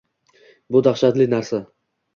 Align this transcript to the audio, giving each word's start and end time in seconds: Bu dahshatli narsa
Bu 0.77 0.83
dahshatli 0.89 1.31
narsa 1.37 1.65